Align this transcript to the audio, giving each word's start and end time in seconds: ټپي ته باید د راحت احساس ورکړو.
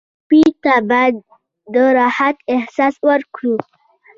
ټپي 0.25 0.43
ته 0.63 0.73
باید 0.89 1.15
د 1.73 1.75
راحت 1.99 2.37
احساس 2.55 2.95
ورکړو. 3.07 3.55